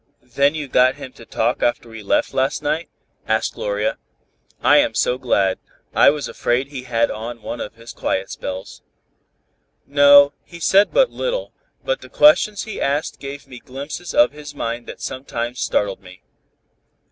"Then 0.33 0.55
you 0.55 0.67
got 0.67 0.95
him 0.95 1.13
to 1.13 1.27
talk 1.27 1.61
after 1.61 1.87
we 1.87 2.01
left 2.01 2.33
last 2.33 2.63
night. 2.63 2.89
I 3.27 3.37
am 4.77 4.95
so 4.95 5.19
glad. 5.19 5.59
I 5.93 6.09
was 6.09 6.27
afraid 6.27 6.69
he 6.69 6.85
had 6.85 7.11
on 7.11 7.43
one 7.43 7.61
of 7.61 7.75
his 7.75 7.93
quiet 7.93 8.31
spells." 8.31 8.81
"No, 9.85 10.33
he 10.43 10.59
said 10.59 10.91
but 10.91 11.11
little, 11.11 11.53
but 11.85 12.01
the 12.01 12.09
questions 12.09 12.63
he 12.63 12.81
asked 12.81 13.19
gave 13.19 13.45
me 13.47 13.59
glimpses 13.59 14.15
of 14.15 14.31
his 14.31 14.55
mind 14.55 14.87
that 14.87 15.01
sometimes 15.01 15.59
startled 15.59 16.01
me. 16.01 16.23